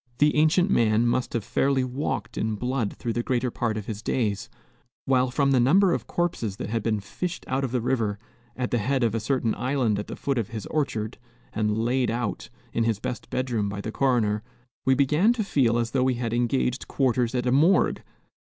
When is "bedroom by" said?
13.29-13.79